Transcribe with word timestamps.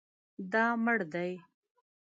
دا 0.51 0.63
مړ 0.83 0.97
دی 1.13 1.31